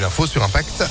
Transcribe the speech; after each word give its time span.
l'info 0.00 0.26
sur 0.26 0.42
Impact. 0.42 0.84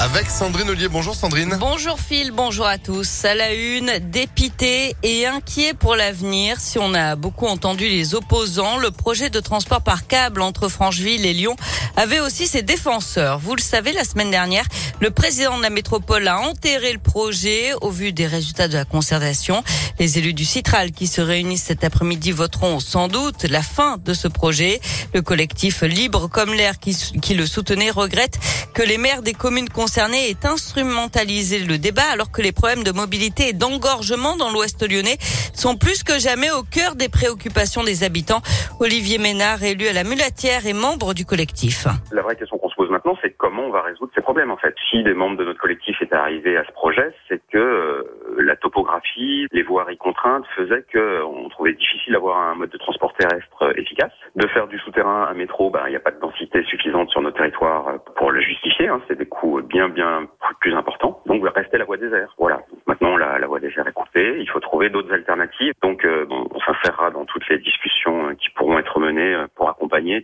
Avec 0.00 0.30
Sandrine 0.30 0.70
Ollier. 0.70 0.88
Bonjour 0.88 1.14
Sandrine. 1.14 1.58
Bonjour 1.60 2.00
Phil, 2.00 2.30
bonjour 2.30 2.64
à 2.64 2.78
tous. 2.78 3.26
À 3.26 3.34
la 3.34 3.52
une, 3.52 3.98
dépité 3.98 4.96
et 5.02 5.26
inquiet 5.26 5.74
pour 5.74 5.94
l'avenir. 5.94 6.58
Si 6.58 6.78
on 6.78 6.94
a 6.94 7.16
beaucoup 7.16 7.44
entendu 7.44 7.86
les 7.86 8.14
opposants, 8.14 8.78
le 8.78 8.90
projet 8.90 9.28
de 9.28 9.40
transport 9.40 9.82
par 9.82 10.06
câble 10.06 10.40
entre 10.40 10.68
Francheville 10.68 11.26
et 11.26 11.34
Lyon 11.34 11.54
avait 11.96 12.20
aussi 12.20 12.46
ses 12.46 12.62
défenseurs. 12.62 13.38
Vous 13.40 13.54
le 13.54 13.60
savez, 13.60 13.92
la 13.92 14.04
semaine 14.04 14.30
dernière, 14.30 14.64
le 15.00 15.10
président 15.10 15.58
de 15.58 15.62
la 15.62 15.68
métropole 15.68 16.28
a 16.28 16.38
enterré 16.38 16.94
le 16.94 16.98
projet 16.98 17.74
au 17.82 17.90
vu 17.90 18.14
des 18.14 18.26
résultats 18.26 18.68
de 18.68 18.78
la 18.78 18.86
concertation. 18.86 19.62
Les 19.98 20.16
élus 20.16 20.32
du 20.32 20.46
Citral 20.46 20.92
qui 20.92 21.08
se 21.08 21.20
réunissent 21.20 21.64
cet 21.64 21.84
après-midi 21.84 22.32
voteront 22.32 22.80
sans 22.80 23.08
doute 23.08 23.44
la 23.44 23.60
fin 23.60 23.98
de 23.98 24.14
ce 24.14 24.28
projet. 24.28 24.80
Le 25.12 25.20
collectif 25.20 25.82
Libre 25.82 26.30
comme 26.30 26.54
l'air 26.54 26.78
qui, 26.78 26.96
qui 27.20 27.34
le 27.34 27.44
soutenait 27.44 27.90
regrette 27.90 28.38
que 28.72 28.82
les 28.82 28.96
maires 28.96 29.20
des 29.20 29.34
communes 29.34 29.68
aient 29.98 30.46
instrumentalisé 30.46 31.58
le 31.60 31.78
débat 31.78 32.10
alors 32.12 32.30
que 32.30 32.42
les 32.42 32.52
problèmes 32.52 32.84
de 32.84 32.92
mobilité 32.92 33.48
et 33.48 33.52
d'engorgement 33.52 34.36
dans 34.36 34.50
l'ouest 34.50 34.88
lyonnais 34.88 35.16
sont 35.54 35.76
plus 35.76 36.02
que 36.02 36.18
jamais 36.18 36.50
au 36.50 36.62
cœur 36.62 36.94
des 36.94 37.08
préoccupations 37.08 37.82
des 37.82 38.04
habitants. 38.04 38.40
Olivier 38.78 39.18
Ménard, 39.18 39.62
élu 39.62 39.88
à 39.88 39.92
la 39.92 40.04
Mulatière 40.04 40.66
et 40.66 40.72
membre 40.72 41.14
du 41.14 41.24
collectif. 41.24 41.86
La 42.12 42.22
vraie 42.22 42.36
question 42.36 42.58
qu'on 42.58 42.68
se 42.68 42.76
pose 42.76 42.90
maintenant, 42.90 43.16
c'est 43.22 43.30
comment 43.36 43.64
on 43.64 43.70
va 43.70 43.82
résoudre 43.82 44.12
ces 44.14 44.20
problèmes 44.20 44.50
en 44.50 44.56
fait. 44.56 44.74
Si 44.90 45.02
des 45.02 45.14
membres 45.14 45.36
de 45.36 45.44
notre 45.44 45.60
collectif 45.60 45.96
étaient 46.00 46.14
arrivés 46.14 46.56
à 46.56 46.64
ce 46.64 46.72
projet, 46.72 47.12
c'est 47.28 47.40
que 47.52 47.58
euh, 47.58 48.02
la 48.42 48.56
topographie, 48.56 49.46
les 49.52 49.62
voiries 49.62 49.96
contraintes 49.96 50.46
faisaient 50.56 50.84
qu'on 50.92 51.48
trouvait 51.48 51.74
difficile 51.74 52.12
d'avoir 52.12 52.38
un 52.38 52.54
mode 52.54 52.70
de 52.70 52.78
transport 52.78 53.12
terrestre 53.14 53.72
efficace. 53.76 54.12
De 54.36 54.46
faire 54.48 54.66
du 54.66 54.78
souterrain 54.78 55.28
un 55.30 55.34
métro, 55.34 55.70
ben, 55.70 55.82
il 55.86 55.90
n'y 55.90 55.96
a 55.96 56.00
pas 56.00 56.10
de 56.10 56.20
densité 56.20 56.62
suffisante 56.64 57.10
sur 57.10 57.22
nos 57.22 57.30
territoires 57.30 57.98
pour 58.16 58.30
le 58.30 58.40
justifier. 58.40 58.88
Hein. 58.88 59.00
C'est 59.08 59.18
des 59.18 59.26
coûts 59.26 59.60
bien 59.62 59.88
bien 59.88 60.28
plus 60.60 60.74
importants. 60.74 61.22
Donc, 61.26 61.42
restait 61.54 61.78
la 61.78 61.84
voie 61.84 61.96
des 61.96 62.12
airs. 62.12 62.34
Voilà. 62.38 62.60
Maintenant, 62.86 63.16
la, 63.16 63.38
la 63.38 63.46
voie 63.46 63.60
des 63.60 63.72
airs 63.76 63.88
est 63.88 63.92
coupée. 63.92 64.36
Il 64.38 64.48
faut 64.48 64.60
trouver 64.60 64.90
d'autres 64.90 65.12
alternatives. 65.12 65.72
Donc, 65.82 66.04
euh, 66.04 66.24
bon, 66.26 66.46
on 66.54 66.60
s'insérera 66.60 67.10
dans 67.10 67.24
toutes 67.24 67.48
les 67.48 67.58
discussions 67.58 68.34
qui 68.36 68.50
pourront 68.50 68.78
être 68.78 68.98
menées 69.00 69.34
euh, 69.34 69.46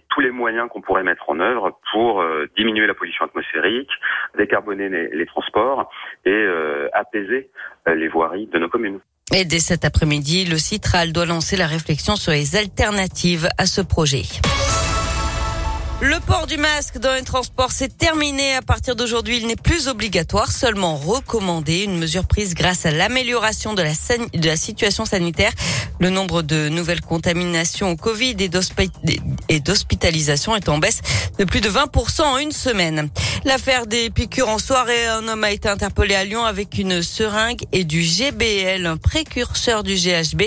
tous 0.09 0.21
les 0.21 0.31
moyens 0.31 0.69
qu'on 0.71 0.81
pourrait 0.81 1.03
mettre 1.03 1.29
en 1.29 1.41
œuvre 1.41 1.79
pour 1.93 2.21
euh, 2.21 2.49
diminuer 2.57 2.87
la 2.87 2.95
pollution 2.95 3.25
atmosphérique, 3.25 3.91
décarboner 4.37 4.89
les, 4.89 5.27
transports 5.27 5.91
et 6.25 6.31
euh, 6.31 6.89
apaiser 6.93 7.51
les 7.87 8.09
voiries 8.09 8.47
de 8.47 8.59
nos 8.59 8.69
communes. 8.69 9.01
Et 9.35 9.45
dès 9.45 9.59
cet 9.59 9.85
après-midi, 9.85 10.45
le 10.45 10.57
Citral 10.57 11.13
doit 11.13 11.27
lancer 11.27 11.57
la 11.57 11.67
réflexion 11.67 12.17
sur 12.17 12.33
les 12.33 12.57
alternatives 12.57 13.49
à 13.59 13.67
ce 13.67 13.81
projet. 13.81 14.23
Le 16.03 16.21
port 16.21 16.47
du 16.47 16.59
masque 16.59 16.99
dans 16.99 17.15
les 17.15 17.23
transports, 17.23 17.73
c'est 17.73 17.97
terminé. 17.97 18.53
À 18.53 18.61
partir 18.61 18.97
d'aujourd'hui, 18.97 19.39
il 19.39 19.47
n'est 19.47 19.57
plus 19.57 19.89
obligatoire, 19.89 20.53
seulement 20.53 20.95
recommandé. 20.95 21.85
Une 21.85 21.97
mesure 21.99 22.27
prise 22.27 22.55
grâce 22.55 22.85
à 22.85 22.91
l'amélioration 22.91 23.73
de 23.73 23.81
la, 23.81 23.93
de 24.35 24.47
la 24.47 24.57
situation 24.57 25.07
sanitaire. 25.07 25.53
Le 25.99 26.11
nombre 26.11 26.43
de 26.43 26.69
nouvelles 26.69 27.01
contaminations 27.01 27.91
au 27.91 27.97
Covid 27.97 28.37
et 29.49 29.61
d'hospitalisation 29.61 30.55
est 30.55 30.69
en 30.69 30.77
baisse 30.77 31.01
de 31.39 31.45
plus 31.45 31.63
de 31.63 31.71
20% 31.71 32.23
en 32.23 32.39
une 32.39 32.53
semaine. 32.53 33.09
L'affaire 33.45 33.87
des 33.87 34.11
piqûres 34.11 34.49
en 34.49 34.59
soirée, 34.59 35.07
un 35.07 35.27
homme 35.29 35.45
a 35.45 35.53
été 35.53 35.69
interpellé 35.69 36.15
à 36.15 36.25
Lyon 36.25 36.45
avec 36.45 36.77
une 36.79 37.03
seringue 37.03 37.63
et 37.73 37.85
du 37.85 38.03
GBL, 38.03 38.85
un 38.85 38.97
précurseur 38.99 39.83
du 39.83 39.95
GHB. 39.95 40.43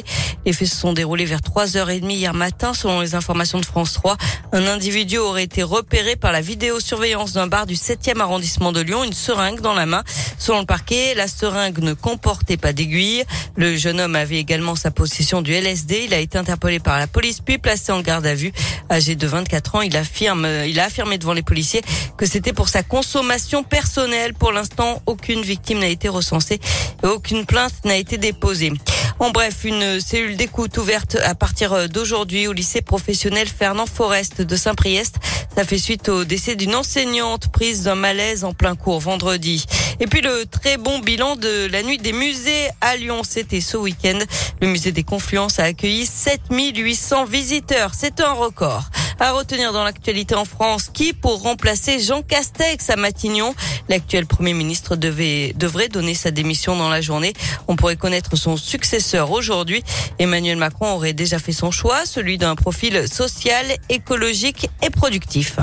Les 0.45 0.53
faits 0.53 0.67
se 0.67 0.75
sont 0.75 0.93
déroulés 0.93 1.25
vers 1.25 1.39
3h30 1.39 2.09
hier 2.11 2.33
matin, 2.33 2.73
selon 2.73 2.99
les 3.01 3.15
informations 3.15 3.59
de 3.59 3.65
France 3.65 3.93
3. 3.93 4.17
Un 4.51 4.67
individu 4.67 5.17
aurait 5.17 5.43
été 5.43 5.63
repéré 5.63 6.15
par 6.15 6.31
la 6.31 6.41
vidéosurveillance 6.41 7.33
d'un 7.33 7.47
bar 7.47 7.65
du 7.65 7.75
7e 7.75 8.19
arrondissement 8.19 8.71
de 8.71 8.81
Lyon, 8.81 9.03
une 9.03 9.13
seringue 9.13 9.61
dans 9.61 9.73
la 9.73 9.85
main. 9.85 10.03
Selon 10.37 10.59
le 10.59 10.65
parquet, 10.65 11.15
la 11.15 11.27
seringue 11.27 11.79
ne 11.79 11.93
comportait 11.93 12.57
pas 12.57 12.73
d'aiguille. 12.73 13.23
Le 13.55 13.75
jeune 13.75 13.99
homme 13.99 14.15
avait 14.15 14.37
également 14.37 14.75
sa 14.75 14.91
possession 14.91 15.38
du 15.41 15.53
LSD. 15.53 16.05
Il 16.05 16.13
a 16.13 16.19
été 16.19 16.37
interpellé 16.37 16.79
par 16.79 16.97
la 16.99 17.07
police 17.07 17.39
puis 17.41 17.57
placé 17.57 17.91
en 17.91 18.01
garde 18.01 18.25
à 18.25 18.35
vue. 18.35 18.51
Âgé 18.91 19.15
de 19.15 19.27
24 19.27 19.75
ans, 19.75 19.81
il 19.81 19.95
affirme, 19.97 20.47
il 20.65 20.79
a 20.79 20.85
affirmé 20.85 21.17
devant 21.17 21.33
les 21.33 21.41
policiers 21.41 21.81
que 22.17 22.25
c'était 22.25 22.53
pour 22.53 22.69
sa 22.69 22.83
consommation 22.83 23.63
personnelle. 23.63 24.33
Pour 24.33 24.51
l'instant, 24.51 25.01
aucune 25.05 25.41
victime 25.41 25.79
n'a 25.79 25.87
été 25.87 26.09
recensée 26.09 26.59
et 27.03 27.07
aucune 27.07 27.45
plainte 27.45 27.73
n'a 27.85 27.95
été 27.95 28.17
déposée. 28.17 28.73
En 29.19 29.31
bref, 29.31 29.65
une 29.65 29.99
cellule 29.99 30.37
d'écoute 30.37 30.77
ouverte 30.77 31.17
à 31.25 31.35
partir 31.35 31.89
d'aujourd'hui 31.89 32.47
au 32.47 32.53
lycée 32.53 32.81
professionnel 32.81 33.47
Fernand 33.47 33.85
Forest 33.85 34.41
de 34.41 34.55
Saint-Priest. 34.55 35.15
Ça 35.55 35.65
fait 35.65 35.77
suite 35.77 36.07
au 36.07 36.23
décès 36.23 36.55
d'une 36.55 36.75
enseignante 36.75 37.49
prise 37.51 37.83
d'un 37.83 37.95
malaise 37.95 38.43
en 38.43 38.53
plein 38.53 38.75
cours 38.75 38.99
vendredi. 38.99 39.65
Et 40.01 40.07
puis 40.07 40.21
le 40.21 40.45
très 40.45 40.77
bon 40.77 40.99
bilan 40.99 41.35
de 41.35 41.67
la 41.71 41.83
nuit 41.83 41.97
des 41.97 42.13
musées 42.13 42.69
à 42.79 42.95
Lyon, 42.95 43.21
c'était 43.27 43.59
ce 43.59 43.75
week-end. 43.75 44.19
Le 44.61 44.67
musée 44.67 44.93
des 44.93 45.03
Confluences 45.03 45.59
a 45.59 45.63
accueilli 45.63 46.05
7800 46.05 47.25
visiteurs. 47.25 47.91
C'est 47.93 48.21
un 48.21 48.31
record. 48.31 48.89
À 49.19 49.33
retenir 49.33 49.73
dans 49.73 49.83
l'actualité 49.83 50.35
en 50.35 50.45
France, 50.45 50.89
qui 50.93 51.11
pour 51.11 51.41
remplacer 51.41 51.99
Jean 51.99 52.21
Castex 52.21 52.89
à 52.89 52.95
Matignon? 52.95 53.53
L'actuel 53.89 54.25
Premier 54.25 54.53
ministre 54.53 54.95
devait, 54.95 55.51
devrait 55.57 55.89
donner 55.89 56.13
sa 56.13 56.31
démission 56.31 56.77
dans 56.77 56.87
la 56.87 57.01
journée. 57.01 57.33
On 57.67 57.75
pourrait 57.75 57.97
connaître 57.97 58.37
son 58.37 58.55
successeur 58.55 59.31
aujourd'hui. 59.31 59.83
Emmanuel 60.19 60.55
Macron 60.55 60.93
aurait 60.93 61.11
déjà 61.11 61.39
fait 61.39 61.51
son 61.51 61.71
choix, 61.71 62.05
celui 62.05 62.37
d'un 62.37 62.55
profil 62.55 63.05
social, 63.09 63.65
écologique 63.89 64.69
et 64.81 64.89
productif. 64.89 65.57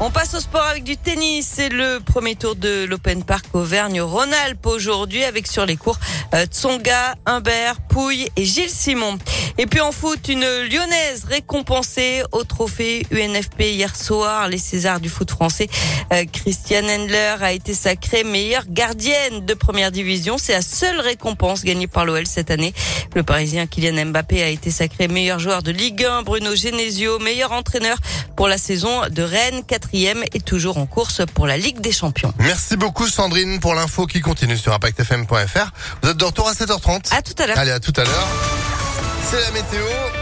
On 0.00 0.10
passe 0.10 0.34
au 0.34 0.40
sport 0.40 0.64
avec 0.64 0.82
du 0.82 0.96
tennis. 0.96 1.48
C'est 1.54 1.68
le 1.68 2.00
premier 2.00 2.34
tour 2.34 2.56
de 2.56 2.84
l'Open 2.84 3.22
Park 3.22 3.46
Auvergne-Rhône-Alpes 3.52 4.66
aujourd'hui 4.66 5.22
avec 5.22 5.46
sur 5.46 5.66
les 5.66 5.76
cours 5.76 5.98
euh, 6.34 6.46
Tsonga, 6.46 7.14
Humbert, 7.26 7.80
Pouille 7.88 8.28
et 8.34 8.44
Gilles 8.44 8.70
Simon. 8.70 9.18
Et 9.56 9.66
puis 9.66 9.80
en 9.80 9.92
foot, 9.92 10.28
une 10.28 10.44
lyonnaise 10.44 11.26
récompensée 11.28 12.22
au 12.32 12.42
trophée 12.42 13.06
UNFP 13.12 13.60
hier 13.60 13.94
soir, 13.94 14.48
les 14.48 14.58
Césars 14.58 14.98
du 14.98 15.08
foot 15.08 15.30
français. 15.30 15.68
Euh, 16.12 16.24
Christiane 16.30 16.86
Endler 16.86 17.36
a 17.40 17.52
été 17.52 17.72
sacrée 17.72 18.24
meilleure 18.24 18.64
gardienne 18.68 19.46
de 19.46 19.54
première 19.54 19.92
division. 19.92 20.38
C'est 20.38 20.54
la 20.54 20.62
seule 20.62 20.98
récompense 20.98 21.62
gagnée 21.62 21.86
par 21.86 22.04
l'OL 22.04 22.26
cette 22.26 22.50
année. 22.50 22.74
Le 23.14 23.22
Parisien 23.22 23.68
Kylian 23.68 24.06
Mbappé 24.06 24.42
a 24.42 24.48
été 24.48 24.72
sacré 24.72 25.06
meilleur 25.06 25.38
joueur 25.38 25.62
de 25.62 25.70
Ligue 25.70 26.04
1. 26.04 26.22
Bruno 26.22 26.56
Genesio, 26.56 27.20
meilleur 27.20 27.52
entraîneur 27.52 27.98
pour 28.36 28.48
la 28.48 28.58
saison 28.58 29.02
de 29.10 29.22
Rennes, 29.22 29.62
quatrième 29.66 30.22
et 30.32 30.40
toujours 30.40 30.78
en 30.78 30.86
course 30.86 31.22
pour 31.34 31.46
la 31.46 31.56
Ligue 31.56 31.80
des 31.80 31.92
Champions. 31.92 32.32
Merci 32.38 32.76
beaucoup 32.76 33.06
Sandrine 33.08 33.60
pour 33.60 33.74
l'info 33.74 34.06
qui 34.06 34.20
continue 34.20 34.56
sur 34.56 34.72
impactfm.fr. 34.72 35.70
Vous 36.02 36.10
êtes 36.10 36.16
de 36.16 36.24
retour 36.24 36.48
à 36.48 36.52
7h30. 36.52 37.14
À 37.14 37.22
tout 37.22 37.34
à 37.38 37.46
l'heure. 37.46 37.58
Allez, 37.58 37.70
à 37.70 37.80
tout 37.80 37.92
à 37.96 38.04
l'heure. 38.04 38.28
C'est 39.30 39.40
la 39.40 39.50
météo. 39.50 39.84